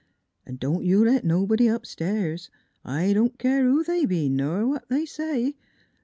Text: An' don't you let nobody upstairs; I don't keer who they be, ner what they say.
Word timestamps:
An' 0.47 0.55
don't 0.55 0.83
you 0.83 1.05
let 1.05 1.23
nobody 1.23 1.67
upstairs; 1.67 2.49
I 2.83 3.13
don't 3.13 3.37
keer 3.37 3.61
who 3.61 3.83
they 3.83 4.05
be, 4.07 4.29
ner 4.29 4.65
what 4.65 4.89
they 4.89 5.05
say. 5.05 5.53